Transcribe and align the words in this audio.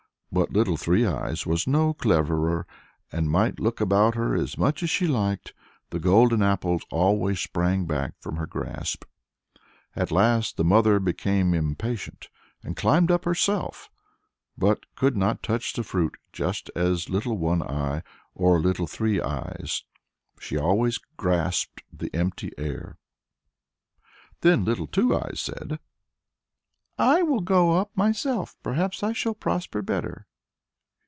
But 0.33 0.53
Little 0.53 0.77
Three 0.77 1.05
Eyes 1.05 1.45
was 1.45 1.67
no 1.67 1.93
cleverer, 1.93 2.65
and 3.11 3.29
might 3.29 3.59
look 3.59 3.81
about 3.81 4.15
her 4.15 4.33
as 4.33 4.57
much 4.57 4.81
as 4.81 4.89
she 4.89 5.05
liked 5.05 5.53
the 5.89 5.99
golden 5.99 6.41
apples 6.41 6.83
always 6.89 7.37
sprang 7.41 7.83
back 7.85 8.13
from 8.21 8.37
her 8.37 8.45
grasp. 8.45 9.03
At 9.93 10.09
last 10.09 10.55
the 10.55 10.63
mother 10.63 11.01
became 11.01 11.53
impatient, 11.53 12.29
and 12.63 12.77
climbed 12.77 13.11
up 13.11 13.25
herself, 13.25 13.89
but 14.57 14.85
could 14.95 15.19
touch 15.43 15.73
the 15.73 15.83
fruit 15.83 16.15
just 16.31 16.69
as 16.77 17.09
little 17.09 17.09
as 17.09 17.09
Little 17.33 17.37
One 17.37 17.61
Eye 17.61 18.01
or 18.33 18.57
Little 18.57 18.87
Three 18.87 19.19
Eyes; 19.19 19.83
she 20.39 20.57
always 20.57 20.97
grasped 21.17 21.83
the 21.91 22.09
empty 22.15 22.53
air. 22.57 22.97
Then 24.39 24.63
Little 24.63 24.87
Two 24.87 25.13
Eyes 25.13 25.41
said, 25.41 25.77
"I 26.97 27.23
will 27.23 27.39
go 27.39 27.71
up 27.77 27.89
myself; 27.97 28.55
perhaps 28.61 29.01
I 29.01 29.11
shall 29.11 29.33
prosper 29.33 29.81
better." 29.81 30.27